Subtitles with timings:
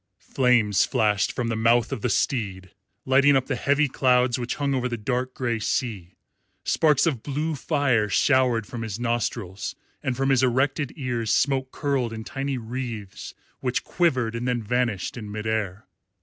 [0.17, 2.71] Flames flashed from the mouth of the steed,
[3.05, 6.15] lighting up the heavy clouds which hung over the dark grey sea,
[6.63, 12.11] sparks of blue fire showered from his nostrils, and from his erected ears smoke curled
[12.13, 15.85] in tiny wreaths which quivered and then vanished in mid air.